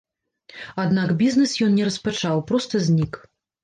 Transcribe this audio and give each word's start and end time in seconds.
Аднак 0.85 1.13
бізнес 1.21 1.55
ён 1.69 1.79
не 1.79 1.87
распачаў, 1.91 2.45
проста 2.53 2.87
знік. 2.91 3.25